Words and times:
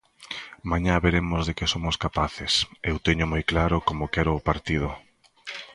Mañá 0.71 0.95
veremos 1.05 1.41
de 1.47 1.53
que 1.57 1.71
somos 1.73 1.95
capaces, 2.05 2.53
eu 2.89 2.95
teño 3.07 3.25
moi 3.31 3.43
claro 3.51 3.77
como 3.87 4.11
quero 4.13 4.31
o 4.35 4.45
partido. 4.49 4.89